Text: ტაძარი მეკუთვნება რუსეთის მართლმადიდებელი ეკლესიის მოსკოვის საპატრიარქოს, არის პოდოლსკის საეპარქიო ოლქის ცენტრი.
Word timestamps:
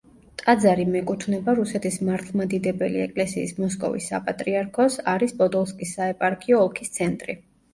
ტაძარი 0.41 0.85
მეკუთვნება 0.93 1.53
რუსეთის 1.59 1.97
მართლმადიდებელი 2.07 3.03
ეკლესიის 3.03 3.53
მოსკოვის 3.59 4.09
საპატრიარქოს, 4.13 4.99
არის 5.15 5.37
პოდოლსკის 5.43 5.97
საეპარქიო 6.01 6.65
ოლქის 6.67 6.95
ცენტრი. 6.99 7.39